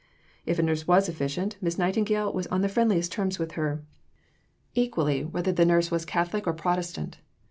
If 0.47 0.57
a 0.57 0.63
nurse 0.63 0.87
was 0.87 1.07
efficient, 1.07 1.57
Miss 1.61 1.77
Nightingale 1.77 2.33
was 2.33 2.47
on 2.47 2.61
the 2.61 2.67
friendliest 2.69 3.11
terms 3.11 3.37
with 3.37 3.51
her, 3.51 3.83
equally 4.73 5.23
whether 5.23 5.51
the 5.51 5.63
nurse 5.63 5.91
were 5.91 5.99
Catholic 5.99 6.47
or 6.47 6.53
Protestant. 6.53 7.19